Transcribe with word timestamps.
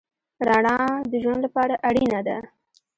رڼا 0.47 0.77
د 1.11 1.13
ژوند 1.23 1.39
لپاره 1.45 1.75
اړینه 1.87 2.19
ده. 2.27 2.37